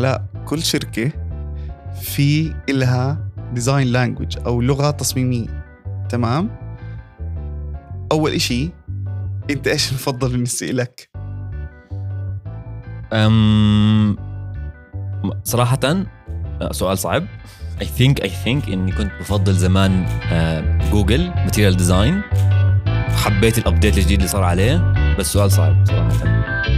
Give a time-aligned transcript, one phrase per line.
[0.00, 1.12] علاء كل شركة
[2.00, 5.64] في إلها design language أو لغة تصميمية.
[6.08, 6.50] تمام؟
[8.12, 8.70] أول إشي
[9.50, 11.10] أنت إيش المفضل بالنسبة لك؟
[13.12, 14.16] أم
[15.44, 17.26] صراحة آه، سؤال صعب.
[17.80, 20.06] I think I think إني كنت بفضل زمان
[20.92, 22.22] Google Material Design
[23.08, 26.69] حبيت ال update الجديد اللي صار عليه بس سؤال صعب صراحة.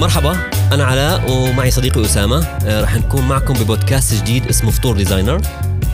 [0.00, 2.46] مرحبا أنا علاء ومعي صديقي أسامة.
[2.46, 5.40] آه، رح نكون معكم ببودكاست جديد اسمه فطور designer.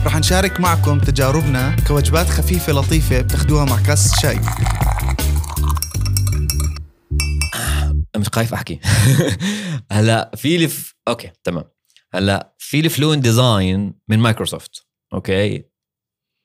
[0.05, 4.39] رح نشارك معكم تجاربنا كوجبات خفيفة لطيفة بتاخدوها مع كاس شاي.
[8.17, 8.79] مش خايف أحكي.
[9.91, 10.95] هلا في لي ف...
[11.07, 11.63] Okay تمام.
[12.13, 15.63] هلا في لي Fluent Design من مايكروسوفت okay؟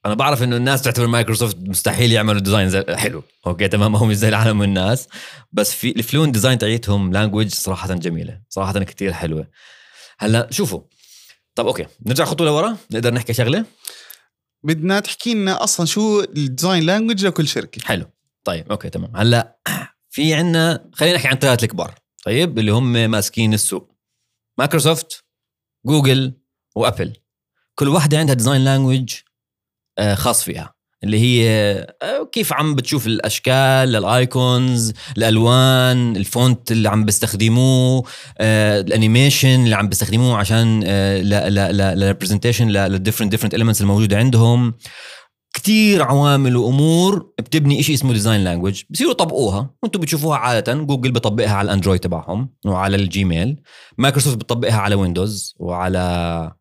[0.07, 2.84] أنا بعرف إنه الناس تعتبر مايكروسوفت مستحيل يعملوا design زي...
[2.97, 3.23] حلو.
[3.46, 5.09] okay تمام؟ هم مش زي العالم والناس.
[5.52, 8.41] بس في ال Fluent design تاعيتهم language صراحة جميلة.
[8.48, 9.48] صراحة كتير حلوة.
[10.19, 10.80] هلأ شوفوا.
[11.55, 11.87] طب okay.
[12.07, 12.77] نرجع خطوة لورا.
[12.90, 13.65] نقدر نحكي شغلة؟
[14.63, 17.83] بدنا تحكي لنا أصلا شو ال design language لكل شركة.
[17.85, 18.07] حلو.
[18.45, 19.16] طيب okay تمام.
[19.16, 19.59] هلأ
[20.10, 21.95] في عنا خلينا نحكي عن ثلاث الكبار.
[22.24, 23.95] طيب اللي هم ماسكين السوق.
[24.59, 25.24] مايكروسوفت
[25.87, 26.33] جوجل
[26.77, 27.16] وأبل.
[27.74, 29.15] كل واحدة عندها design language
[30.15, 30.79] خاص فيها.
[31.04, 31.49] اللي هي
[32.02, 38.05] آه، كيف عم بتشوف الأشكال ال icons الألوان ال font اللي عم بيستخدموه
[38.38, 41.21] آه، ال animation اللي عم بيستخدموه عشان آه،
[41.93, 44.74] لل representation لل different different elements الموجودة عندهم.
[45.55, 50.74] كتير عوامل وأمور بتبني شيء اسمه design language بصيروا يطبقوها وأنتم بتشوفوها عادة.
[50.74, 53.62] جوجل بطبقها على الاندرويد تبعهم وعلى الجيميل.
[53.99, 56.57] مايكروسوفت بتطبقها على ويندوز وعلى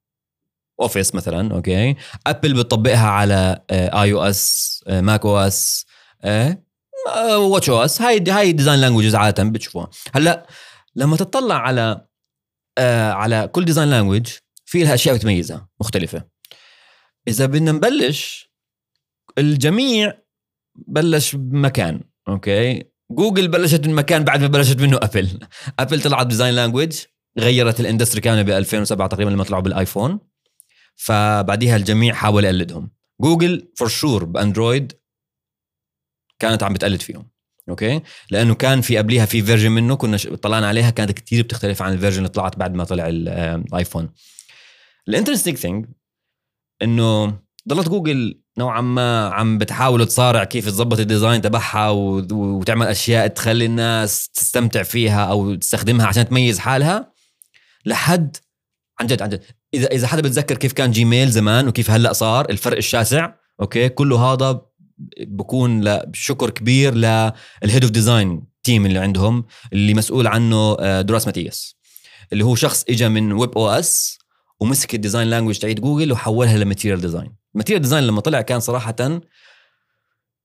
[0.82, 1.96] اوفيس مثلا okay.
[2.28, 5.86] ابل بتطبقها على اي أو اس ماك أو اس
[7.38, 10.48] واتش أو اس هاي هاي design languages عادة بتشوفوها هلأ
[10.96, 12.06] لما تطلع على
[12.78, 14.28] آه على كل design language
[14.66, 16.24] في لها أشياء بتميزها مختلفة.
[17.28, 18.52] إذا بدنا نبلش
[19.38, 20.14] الجميع
[20.76, 22.84] بلش بمكان okay.
[23.12, 25.40] جوجل بلشت من مكان بعد ما بلشت منه ابل
[25.80, 27.00] ابل طلعت design language
[27.40, 30.20] غيرت ال industry كاملة ب 2007 تقريبا لما طلعوا بالآيفون.
[30.98, 32.92] فبعديها الجميع حاول يقلدهم.
[33.22, 34.94] جوجل for sure بأندرويد
[36.40, 37.30] كانت عم بتقلد فيهم
[37.70, 38.02] okay؟
[38.32, 41.97] لأنه كان في قبليها في version منه كنا طلعنا عليها كانت كتير بتختلف عن ال
[41.97, 44.10] version اللي طلعت بعد ما طلع الايفون
[45.08, 45.86] ال interesting thing
[46.82, 53.28] إنه ضلت جوجل نوعا ما عم بتحاول تصارع كيف تظبط ال design تبعها وتعمل أشياء
[53.28, 57.14] تخلي الناس تستمتع فيها أو تستخدمها عشان تميز حالها
[57.86, 58.38] لحد
[59.00, 59.44] عن جد عن جد.
[59.78, 64.18] اذا إذا حدا بتذكر كيف كان جيميل زمان وكيف هلأ صار الفرق الشاسع okay؟ كله
[64.18, 64.62] هذا
[65.20, 71.26] بكون شكر كبير لل head of design team اللي عندهم اللي مسؤول عنه آه، دوارتي
[71.26, 71.78] ماتياس.
[72.34, 74.20] اللي هو شخص اجى من webOS
[74.60, 78.42] ومسك ال design language تاعت جوجل وحولها ل Material Design ال Material Design لما طلع
[78.42, 78.96] كان صراحة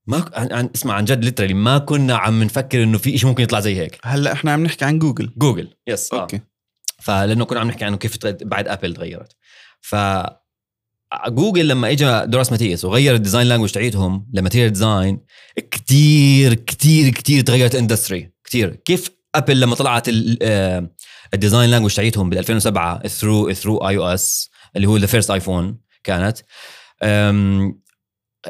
[0.06, 3.60] ما عن اسمع عن جد literally ما كنا عم نفكر إنه في شيء ممكن يطلع
[3.60, 3.98] زي هيك.
[4.04, 6.37] هلأ إحنا عم نحكي عن جوجل جوجل yes okay.
[6.37, 6.52] آه.
[7.03, 9.37] فلأنه كنا عم نحكي عنه كيف بعد ابل تغيرت.
[9.81, 9.97] ف
[11.29, 15.21] جوجل لما اجى دوارتي ماتياس وغير ال design language تاعتهم ل Material Design
[15.71, 18.75] كتير كتير كتير تغيرت ال industry كتير.
[18.75, 20.07] كيف ابل لما طلعت
[21.34, 26.39] ال design language تاعتهم بال 2007 through through iOS اللي هو the first iPhone كانت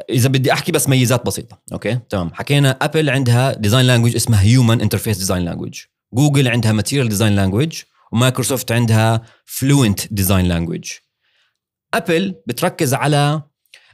[0.09, 1.61] إذا بدي أحكي بس ميزات بسيطة.
[1.73, 2.33] okay؟ تمام.
[2.33, 5.81] حكينا ابل عندها design language اسمها Human Interface design language
[6.13, 7.81] جوجل عندها Material design language
[8.13, 10.91] ومايكروسوفت عندها Fluent design language
[11.93, 13.41] ابل بتركز على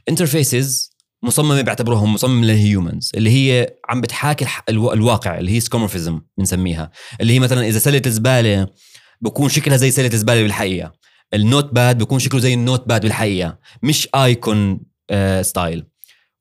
[0.08, 0.90] interfaces
[1.22, 6.90] مصممة بيعتبروهم مصمم لل humans اللي هي عم بتحاكي الواقع اللي هي skeuomorphism بنسميها.
[7.20, 8.66] اللي هي مثلا إذا سلة زبالة
[9.20, 10.92] بكون شكلها زي سلة زبالة بالحقيقة.
[11.34, 14.80] ال notepad بيكون شكله زي ال notepad بالحقيقة مش icon
[15.10, 15.86] آه style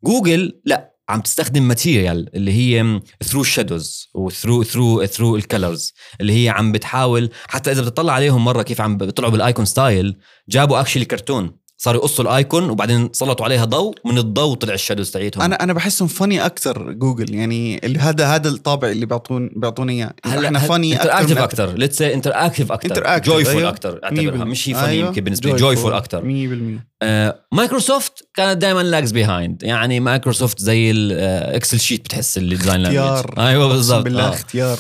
[0.04, 5.44] جوجل لا عم تستخدم material اللي هي through ال shadows و through through through ال
[5.44, 9.66] colors اللي هي عم بتحاول حتى إذا بتطلع عليهم مرة كيف عم بيطلعوا بال icon
[9.66, 10.18] style
[10.50, 14.78] جابوا actually كرتون صاروا يقصوا ال icon وبعدين سلطوا عليها ضوء من الضوء طلع ال
[14.78, 15.44] shadows تاعيتهم.
[15.44, 17.36] أنا أنا بحسهم فني أكثر جوجل.
[17.36, 20.14] يعني هذا هذا الطابع اللي بيعطون بيعطونا إياه.
[20.26, 21.74] هلا إحنا فني interactive أكثر.
[21.74, 23.20] let's see interactive أكثر.
[23.20, 24.00] joyful أكثر.
[24.04, 24.44] أعتبرها.
[24.44, 26.22] مش هي فني يمكن بالنسبة لي joyful أكثر.
[26.22, 32.45] 100% آه مايكروسوفت كانت دائما lags behind يعني مايكروسوفت زي ال Excel sheet بتحس ال
[32.45, 33.34] design اختيار.
[33.38, 34.04] أيوه بالضبط.
[34.04, 34.30] بالله آه.
[34.30, 34.80] اختيار.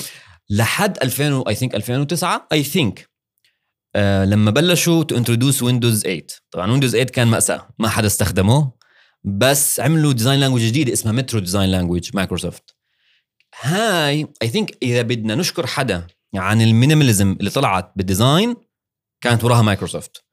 [0.49, 3.08] لحد 2000 I think 2009 I think
[3.95, 8.71] آه لما بلشوا to introduce ويندوز 8 طبعا ويندوز 8 كان مأساة ما حدا استخدمه
[9.23, 12.75] بس عملوا design language جديده اسمها Metro design language مايكروسوفت
[13.61, 18.55] هاي I think إذا بدنا نشكر حدا عن ال minimalism اللي طلعت بال design
[19.21, 20.23] كانت وراها مايكروسوفت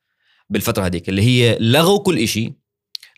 [0.51, 2.53] بالفترة هذيك اللي هي لغوا كل شيء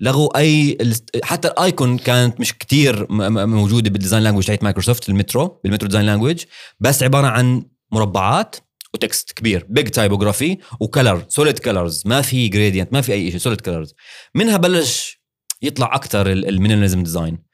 [0.00, 0.79] لغوا أي
[1.23, 3.06] حتى ال icon كانت مش كتير
[3.46, 6.44] موجودة بال design language تاعت مايكروسوفت ال Metro بال Metro design language
[6.81, 8.56] بس عبارة عن مربعات.
[8.94, 9.67] و text كبير.
[9.69, 13.94] big typography و color solid colors ما في gradient ما في أي شيء solid colors
[14.35, 15.20] منها بلش
[15.62, 17.49] يطلع أكثر ال minimalism design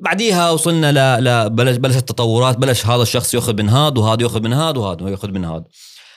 [0.00, 1.24] بعديها وصلنا ل...
[1.24, 1.50] ل...
[1.50, 2.58] بلش بلشت التطورات.
[2.58, 5.64] بلش هذا الشخص يأخذ من هذا وهذا يأخذ من هذا وهذا يأخذ من هذا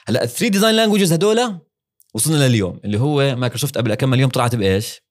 [0.08, 1.60] هلأ ال three design languages هدول
[2.14, 5.02] وصلنا لليوم اللي هو مايكروسوفت قبل كم يوم طلعت بإيش؟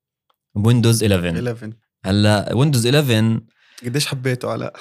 [0.55, 1.73] ويندوز 11 11
[2.05, 3.41] هلأ ويندوز 11
[3.85, 4.77] قديش حبيته علاء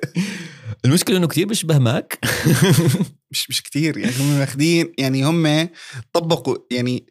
[0.84, 2.18] المشكلة إنه كثير بيشبه ماك
[3.30, 3.98] مش مش كتير.
[3.98, 5.68] يعني هم ماخذين يعني هم
[6.12, 7.06] طبقوا يعني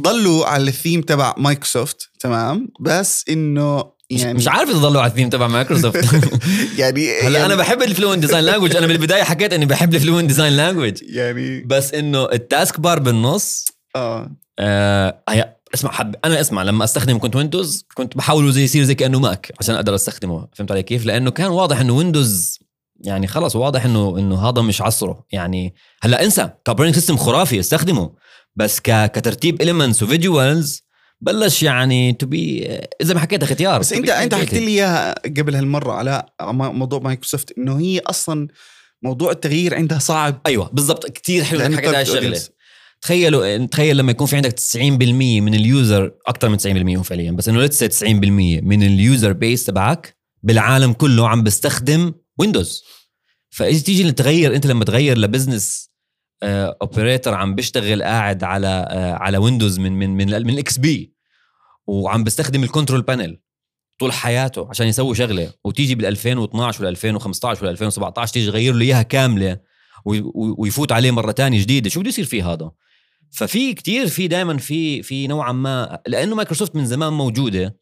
[0.00, 5.28] ضلوا على الثيم تبع مايكروسوفت تمام؟ بس إنه يعني مش عارف إذا ضلوا على الثيم
[5.28, 6.04] تبع مايكروسوفت
[6.78, 9.99] يعني هلا يعني أنا بحب ال Fluent design language أنا بالبدايه حكيت إني بحب ال
[9.99, 13.66] Fluent design language يعني بس إنه ال taskbar بالنص
[13.96, 14.30] آه.
[14.58, 15.22] آه
[15.74, 19.52] اسمع حب أنا اسمع لما استخدم كنت Windows كنت بحاول زي يصير زي كأنه Mac
[19.60, 20.48] عشان أقدر أستخدمه.
[20.52, 22.58] فهمت علي كيف؟ لأنه كان واضح إنه Windows
[23.00, 25.24] يعني خلص واضح إنه إنه هذا مش عصره.
[25.32, 28.10] يعني هلأ انسى ك operating system خرافي استخدمه.
[28.56, 30.82] بس كترتيب elements و visuals
[31.20, 32.66] بلش يعني to be
[33.02, 34.34] إذا ما حكيت اختيار بس أنت أنت.
[34.34, 38.48] حكيت لي إياها قبل هالمرة على مو- موضوع مايكروسوفت إنه هي أصلا
[39.02, 40.40] موضوع التغيير عندها صعب.
[40.46, 41.06] أيوه بالضبط.
[41.06, 42.40] كتير حلو إنك حكيت هاي الشغلة.
[43.02, 44.76] تخيلوا تخيل لما يكون في عندك 90%
[45.40, 48.04] من ال user أكثر من 90% هو فعليا بس إنه let's 90%
[48.62, 52.82] من ال user بيس تبعك بالعالم كله عم بيستخدم Windows
[53.50, 55.90] فإذا تيجي تغير أنت لما تغير ل business
[56.42, 61.14] operator عم بيشتغل قاعد على آه، على Windows من من من من ال XP
[61.86, 63.40] وعم بيستخدم ال control panel
[63.98, 65.52] طول حياته عشان يسوي شغلة.
[65.64, 69.58] وتيجي بال 2012 ولا 2015 ولا 2017 تيجي تغير له إياها كاملة
[70.04, 71.90] وي- وي- ويفوت عليه مرة تانية جديدة.
[71.90, 72.70] شو بده يصير فيه هذا؟
[73.32, 77.79] ففي كتير في دائما في في نوعا ما لأنه مايكروسوفت من زمان موجودة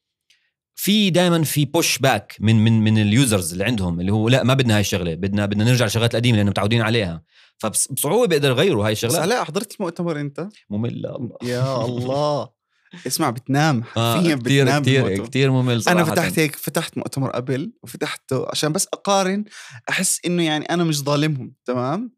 [0.80, 4.42] في دائما في push back من من من ال users اللي عندهم اللي هو لا
[4.42, 7.22] ما بدنا هاي الشغلة بدنا بدنا نرجع للشغلات القديمة لأنه متعودين عليها.
[7.58, 9.18] فبصعوبة بيقدر يغيروا هاي الشغلات.
[9.18, 11.36] علاء حضرت المؤتمر أنت؟ مملة الله.
[11.42, 12.48] يا الله.
[13.06, 13.82] اسمع بتنام.
[13.96, 15.26] آه حرفيا كتير بتنام كتير بالمؤتمر.
[15.26, 15.98] كتير ممل صراحة.
[15.98, 19.44] أنا فتحت هيك فتحت مؤتمر قبل وفتحته عشان بس أقارن
[19.88, 22.12] أحس إنه يعني أنا مش ظالمهم تمام؟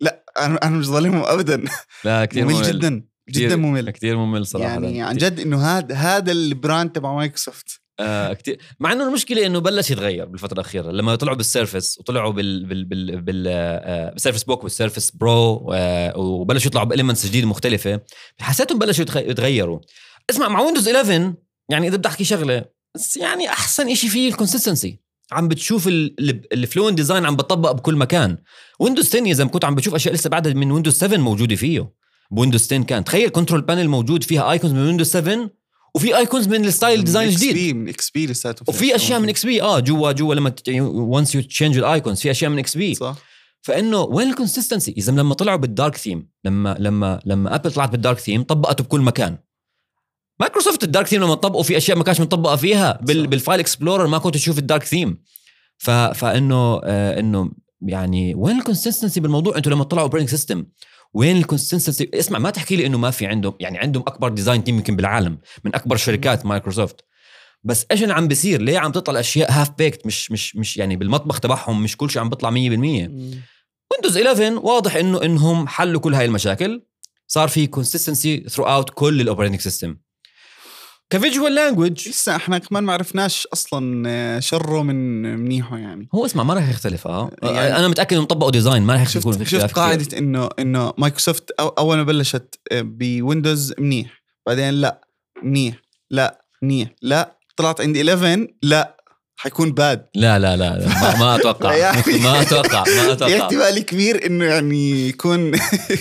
[0.00, 1.64] لا أنا أنا مش ظالمهم ابدا.
[2.04, 3.04] لا كتير ممل, ممل, جدا.
[3.30, 3.90] جدا ممل.
[3.90, 4.68] كتير ممل صراحة.
[4.68, 7.80] يعني عن جد إنه هذا هذا ال brand تبع مايكروسوفت.
[8.00, 8.36] آه
[8.80, 10.90] مع إنه المشكلة إنه بلش يتغير بالفترة الأخيرة.
[10.90, 15.10] لما طلعوا بال Surface وطلعوا بال بال بال بال آه، بال Surface Book وال Surface
[15.10, 18.00] Pro آه وبلشوا يطلعوا ب elements جديدة مختلفة
[18.40, 19.80] حسيتهم بلشوا يتغيروا.
[20.30, 21.34] اسمع مع Windows 11
[21.68, 22.64] يعني إذا بدي أحكي شغلة
[22.94, 25.00] بس يعني أحسن شيء فيه ال consistency
[25.32, 28.38] عم بتشوف ال Fluent Design عم بطبق بكل مكان.
[28.80, 31.92] Windows 10 يا زلمة كنت عم بتشوف أشياء لسه بعدها من Windows 7 موجودة فيه.
[32.30, 33.04] ب Windows 10 كان.
[33.04, 35.50] تخيل control panel موجود فيها icons من Windows 7
[35.94, 37.76] وفي icons من ال style design الجديد.
[37.76, 41.85] من XP لساته وفي أشياء من XP آه جوا جوا لما once you change ال
[41.85, 43.16] icons في أشياء من XP صح.
[43.62, 47.90] فإنه وين ال consistency إذا لما طلعوا بال dark theme لما لما لما Apple طلعت
[47.90, 49.38] بال dark theme طبقته بكل مكان.
[50.40, 53.00] Microsoft ال dark theme لما طبقوا في أشياء ما كانش مطبقه فيها.
[53.02, 53.26] بال.
[53.26, 55.22] بال File Explorer ما كنت تشوف ال dark theme
[55.78, 57.50] فإنه آه إنه
[57.82, 59.56] يعني وين ال consistency بالموضوع.
[59.56, 60.64] أنتم لما طلعوا operating system
[61.14, 64.64] وين ال consistency اسمع ما تحكي لي إنه ما في عندهم يعني عندهم أكبر design
[64.64, 67.04] team يمكن بالعالم من أكبر شركات مايكروسوفت
[67.64, 70.96] بس إيش اللي عم بيصير؟ ليه عم تطلع أشياء half baked مش مش مش يعني
[70.96, 76.14] بالمطبخ تبعهم مش كل شيء عم بيطلع 100% Windows 11 واضح إنه إنهم حلوا كل
[76.14, 76.82] هاي المشاكل.
[77.26, 79.96] صار في consistency throughout كل ال operating system
[81.10, 86.08] ك visual language لسه إحنا كمان ما عرفناش أصلا آه، شره من منيحه يعني.
[86.14, 87.30] هو اسمع ما راح يختلف آه.
[87.42, 89.74] يعني- أنا متأكد انهم طبقوا design ما راح يكون في shift shift.
[89.74, 94.22] قاعدة انه إنه مايكروسوفت أول ما بلشت آه، ب Windows منيح.
[94.46, 95.00] بعدين لا
[95.42, 95.74] منيح.
[96.10, 96.88] لا منيح.
[97.02, 98.96] لا طلعت عند 11 لا
[99.36, 101.74] حيكون bad لا لا لا, لا ما, ما أتوقع.
[101.82, 103.38] يعني- ما أتوقع ما أتوقع.
[103.42, 105.50] احتمال كبير إنه يعني يكون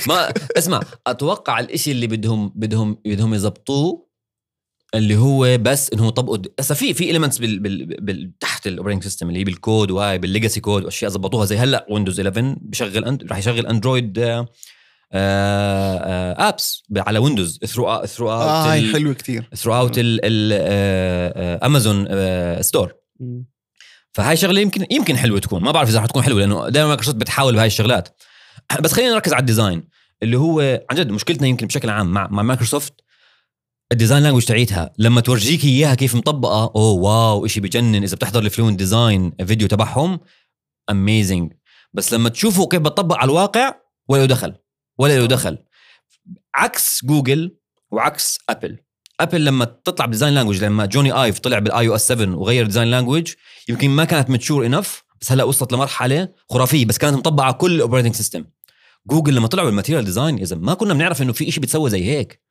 [0.08, 4.09] ما اسمع أتوقع الإشي اللي بدهم بدهم بدهم يظبطوه
[4.96, 8.71] اللي هو بس انهم يطبقوا هسه في في ال elements بال, بال, بال تحت ال
[8.71, 12.56] operating system اللي هي بالكود وهاي بال legacy code وأشياء ظبطوها زي هلأ Windows 11
[12.62, 13.24] بشغل And...
[13.24, 14.48] راح يشغل Android آه
[15.14, 20.00] آه apps على Windows through through آه هاي اوت حلوة كثير throughout
[21.64, 22.08] Amazon
[22.62, 22.94] Store
[24.12, 25.64] فهاي شغلة يمكن يمكن حلوة تكون.
[25.64, 28.22] ما بعرف إذا حتكون حلوة لأنه دائما مايكروسوفت بتحاول بهاي الشغلات.
[28.84, 29.84] بس خلينا نركز على ال design
[30.24, 32.94] اللي هو عن جد مشكلتنا يمكن بشكل عام مع مع Microsoft
[33.92, 34.94] ال design language تاعيتها.
[34.98, 38.04] لما تورجيك إياها كيف مطبقة oh wow شيء بجنن.
[38.04, 40.20] إذا بتحضر ال Fluent Design video تبعهم
[40.90, 41.54] amazing
[41.94, 43.76] بس لما تشوفه كيف بتطبق على الواقع
[44.08, 44.54] ولا دخل
[44.98, 45.58] ولا له دخل
[46.56, 47.58] عكس جوجل
[47.92, 48.78] وعكس Apple.
[49.20, 52.88] Apple لما تطلع ب design language لما Jony Ive طلع بال iOS 7 وغير design
[52.88, 53.34] language
[53.70, 57.76] يمكن ما كانت mature enough بس هلأ وصلت لمرحلة خرافية بس كانت مطبقة على كل
[57.76, 58.46] ال operating system
[59.08, 62.04] جوجل لما طلعوا بال Material Design إذا ما كنا بنعرف إنه في شيء بيتسوى زي
[62.04, 62.49] هيك.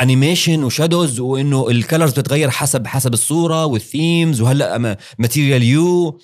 [0.00, 6.20] animation و shadows وإنه ال colors بتتغير حسب حسب الصورة وال themes وهلأ Material You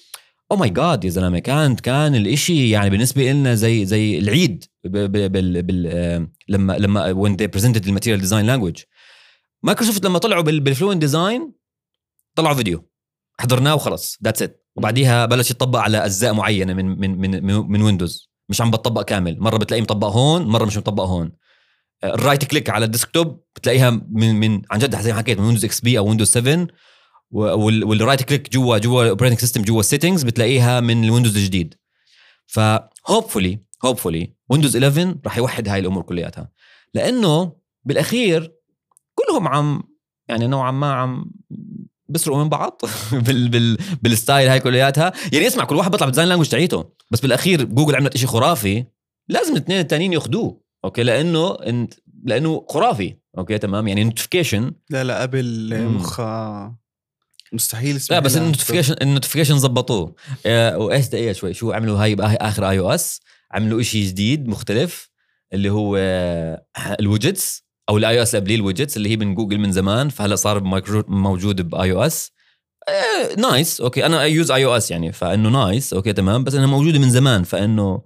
[0.52, 5.28] oh my God يا زلمة كان كان الإشي يعني بالنسبة لنا زي زي العيد بال
[5.28, 8.82] بال آه، لما لما when they presented ال Material Design language
[9.62, 11.52] Microsoft لما طلعوا بال Fluent Design
[12.35, 12.88] طلعوا فيديو
[13.40, 14.19] حضرناه وخلص.
[14.25, 18.71] that's it وبعديها بلش يطبق على أجزاء معينة من من من من Windows مش عم
[18.71, 19.40] بتطبق كامل.
[19.40, 21.33] مرة بتلاقيه مطبق هون مرة مش مطبق هون.
[22.04, 25.44] ال right click على ال desktop بتلاقيها من من عن جد زي ما حكيت من
[25.44, 26.66] Windows XP أو Windows 7
[27.30, 31.37] وال right click جوا جوا ال operating system جوا ال settings بتلاقيها من ال Windows
[31.37, 31.75] الجديد.
[32.47, 32.61] ف
[33.06, 36.50] hopefully hopefully Windows 11 راح يوحد هاي الأمور كلياتها.
[36.94, 37.52] لأنه
[37.85, 38.52] بالأخير
[39.14, 39.83] كلهم عم
[40.28, 41.30] يعني نوعا ما عم
[42.09, 42.80] بيسرقوا من بعض
[43.26, 45.12] بال بال بال style هاي كلياتها.
[45.33, 46.85] يعني اسمع كل واحد بيطلع بال design language تاعيته.
[47.11, 48.85] بس بالأخير جوجل عملت إشي خرافي.
[49.28, 51.56] لازم الاثنين التانيين ياخذوه okay؟ لأنه
[52.25, 53.24] لأنه خرافي.
[53.38, 53.88] okay تمام.
[53.88, 55.82] يعني notification لا لا قبل.
[55.88, 56.76] مخها
[57.52, 58.36] مستحيل لا بس.
[58.37, 60.14] ال notification ال notification زبطوه
[60.46, 63.20] آه، وايش دقيقه شوي شو عملوا؟ هاي بآخر- آخر iOS
[63.52, 65.10] عملوا إشي جديد مختلف
[65.52, 66.64] اللي هو آه،
[67.00, 70.34] ال widgets أو ال iOS قبليه ال widgets اللي هي من جوجل من زمان فهلأ
[70.36, 70.62] صار
[71.08, 72.32] موجود ب iOS
[73.38, 76.44] nice okay أنا use iOS يعني فإنه nice okay تمام.
[76.44, 78.02] بس إنها موجودة من زمان فإنه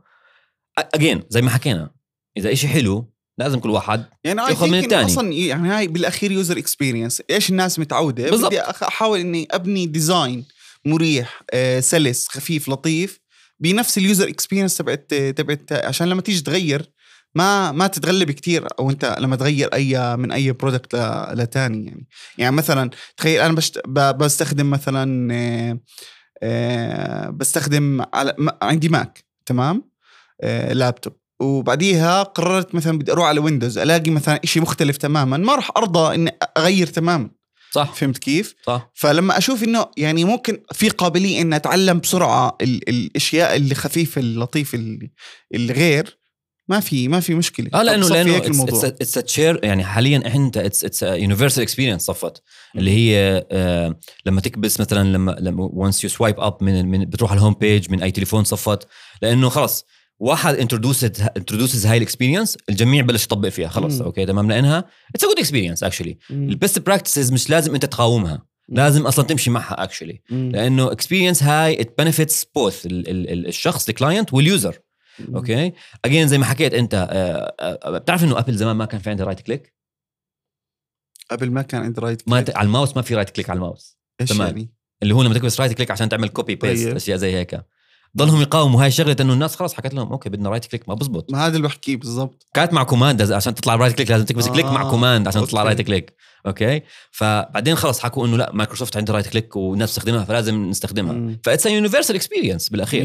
[0.78, 1.90] again زي ما حكينا
[2.36, 5.04] إذا إشي حلو لازم كل واحد يعني ياخذ من إنه التاني.
[5.04, 8.46] أصلا يعني هاي بالأخير user experience إيش الناس متعودة؟ بالضبط.
[8.46, 10.44] بدي أحاول إني أبني design
[10.84, 13.20] مريح آه، سلس خفيف لطيف
[13.60, 16.90] بنفس ال user experience تبعت تبعت عشان لما تيجي تغير
[17.34, 20.94] ما ما تتغلب كتير أو أنت لما تغير أي من أي product
[21.32, 22.06] لتاني يعني.
[22.38, 25.78] يعني مثلا تخيل أنا بشت بستخدم مثلا آه،
[26.42, 29.90] آه، بستخدم على عندي ماك تمام؟
[30.40, 35.36] آه، لابتوب وبعديها قررت مثلا بدي أروح على ويندوز ألاقي مثلا شيء مختلف تماما.
[35.36, 37.30] ما راح أرضى إني أغير تماما.
[37.72, 37.94] صح.
[37.94, 38.90] فهمت كيف؟ صح.
[38.94, 44.78] فلما أشوف إنه يعني ممكن في قابلية ان أتعلم بسرعة ال- الأشياء اللي خفيفة اللطيفة
[44.78, 45.10] اللي
[45.54, 46.18] الغير
[46.68, 47.70] ما في ما في مشكلة.
[47.74, 52.42] آه لأنه لأنه اتس تشير يعني حاليا أنت it's it's universal experience صفت.
[52.76, 57.30] اللي هي آه لما تكبس مثلا لما لما once you swipe up من, من بتروح
[57.30, 58.88] على ال home page من أي تليفون صفت.
[59.22, 59.86] لأنه خلص
[60.20, 64.02] واحد introduced introduces هاي ال experience الجميع بلش يطبق فيها خلص مم.
[64.02, 66.18] okay تمام لأنها it's a good experience actually.
[66.30, 70.22] ال best practices مش لازم أنت تقاومها لازم أصلا تمشي معها actually.
[70.30, 74.78] لأنه experience هاي it benefits both الشخص ال client وال user.
[75.34, 75.72] okay
[76.04, 79.26] again زي ما حكيت أنت آه، آه، بتعرف إنه ابل زمان ما كان في عندها
[79.26, 79.74] right click
[81.30, 82.54] قبل ما كان عندي right ما click.
[82.54, 82.56] ت...
[82.56, 84.46] على الماوس ما في right click على الماوس إيش تمام.
[84.48, 84.72] يعني
[85.02, 86.96] اللي هو لما تكبس right click عشان تعمل copy paste طيب.
[86.96, 87.64] أشياء زي هيك
[88.16, 88.84] ضلهم يقاوموا.
[88.84, 91.32] هاي شغلة إنه الناس خلاص حكت لهم okay بدنا right click ما بزبط.
[91.32, 92.46] ما هذا اللي بحكيه بالضبط.
[92.54, 95.60] كانت مع command عشان تطلع right click لازم تكبس آه، click مع command عشان تطلع
[95.60, 95.68] okay.
[95.74, 96.14] right click
[96.46, 101.12] okay؟ فبعدين خلص حكوا إنه لا مايكروسوفت عندها right click والناس تستخدمها فلازم نستخدمها.
[101.12, 101.38] مم.
[101.44, 103.02] ف it's universal experience بالأخير.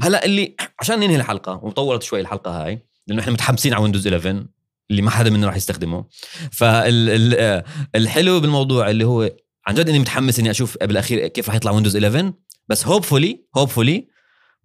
[0.00, 4.06] 100% هلأ اللي عشان ننهي الحلقة وطولت شوي الحلقة هاي لأنه إحنا متحمسين على ويندوز
[4.06, 4.46] 11
[4.90, 6.04] اللي ما حدا منا راح يستخدمه.
[6.52, 9.30] فالحلو بالموضوع اللي هو
[9.66, 12.32] عن جد إني متحمس إني أشوف بالأخير كيف راح يطلع ويندوز 11
[12.68, 14.08] بس hopefully hopefully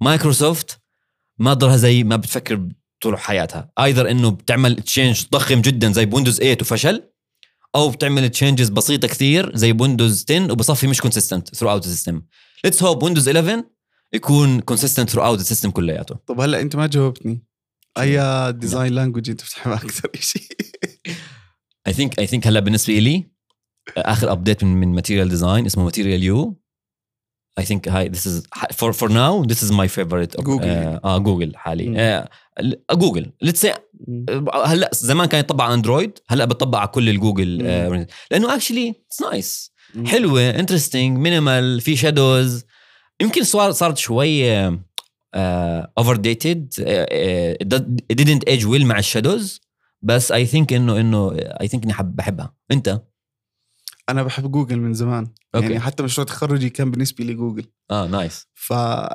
[0.02, 0.82] مايكروسوفت
[1.38, 2.70] ما ضلها زي ما بتفكر
[3.02, 3.72] طول حياتها.
[3.80, 7.04] either إنه بتعمل change ضخم جدا زي بويندوز 8 وفشل
[7.76, 12.22] أو بتعمل changes بسيطة كثير زي بويندوز 10 وبصفي مش consistent throughout ال system
[12.64, 13.64] let's hope ويندوز 11
[14.14, 16.16] يكون consistent throughout ال system كلياته.
[16.28, 17.46] طب هلا أنت ما جاوبتني.
[17.98, 20.48] أي design language أنت بتحبها أكثر شيء
[21.88, 23.32] I think I think هلا بالنسبة لي
[23.98, 26.61] آخر update من من material design اسمه Material You
[27.60, 31.00] I think هاي this is for for now this is my favorite جوجل.
[31.06, 31.54] آه جوجل.
[31.98, 32.30] آه
[32.92, 33.68] جوجل let's
[34.54, 39.22] هلا زمان كان يطبق على اندرويد هلا بتطبق على كل الجوجل آه لأنه actually it's
[39.22, 39.72] nice
[40.06, 42.66] حلوة interesting minimal في shadows
[43.22, 44.52] يمكن صار صارت شوي
[45.36, 46.74] over dated
[48.14, 49.62] it didn't age well مع ال shadows
[50.02, 52.54] بس I think إنه إنه I think إني حب بحبها.
[52.72, 53.02] أنت؟
[54.12, 55.28] أنا بحب جوجل من زمان.
[55.56, 55.66] okay.
[55.66, 57.66] يعني حتى مشروع تخرجي كان بالنسبة لي جوجل.
[57.92, 58.70] آه nice ف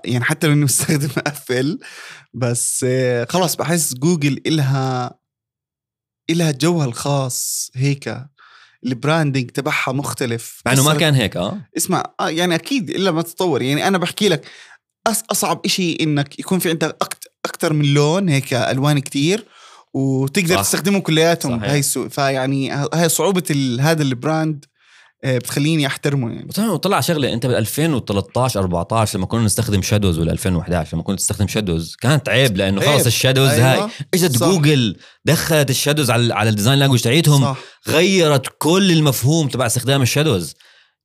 [0.04, 1.08] يعني حتى لو اني مستخدم
[1.50, 1.78] ابل
[2.34, 5.18] بس آه، خلاص بحس جوجل إلها
[6.30, 8.26] إلها جوها الخاص هيك.
[8.87, 10.62] ال branding تبعها مختلف.
[10.66, 11.60] مع إنه ما كان هيك آه.
[11.76, 14.46] اسمع آه يعني أكيد إلا ما تطور يعني أنا بحكي لك
[15.06, 16.96] أصعب إشي إنك يكون في عندك
[17.44, 19.44] أكثر من لون هيك ألوان كتير
[19.94, 20.62] وتقدر صح.
[20.62, 21.58] تستخدمهم كلياتهم.
[21.58, 24.64] بهي السوق فيعني هاي صعوبة هذا ال brand
[25.35, 30.33] بتخليني أحترمه يعني طبعا طلع شغلة أنت بال 2013 14 لما كنا نستخدم shadows ولا
[30.33, 32.90] 2011 لما كنت تستخدم shadows كانت عيب لأنه عيب.
[32.90, 33.85] خلص ال shadows أيوة.
[33.85, 34.38] هاي إجت.
[34.38, 37.56] جوجل دخلت ال shadows على على ال design language تاعيتهم صح
[37.88, 40.54] غيرت كل المفهوم تبع استخدام ال shadows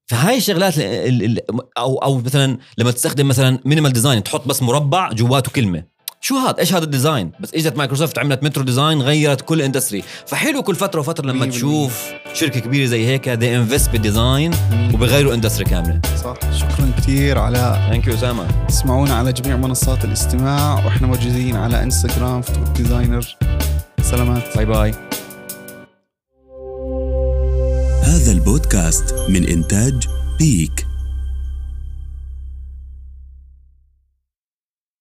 [0.07, 1.39] فهاي الشغلات ال- ال-
[1.77, 5.83] أو أو مثلا لما تستخدم مثلا minimal design تحط بس مربع جواته كلمة
[6.23, 10.03] شو هذا إيش هذا ال design؟ بس إجت مايكروسوفت عملت Metro design غيرت كل industry
[10.27, 11.49] فحلو كل فترة وفترة لما 100%.
[11.49, 14.51] تشوف شركة كبيرة زي هيك they invest بال design
[14.93, 16.01] وبغيروا industry كاملة.
[16.23, 16.33] صح.
[16.53, 22.41] شكرا كثير على thank you اسامه تسمعونا على جميع منصات الاستماع وإحنا موجودين على انستغرام
[22.41, 23.37] فوتوك designer
[24.01, 24.57] سلامات.
[24.57, 24.93] باي باي
[28.03, 30.07] هذا البودكاست من إنتاج
[30.39, 30.90] بيك.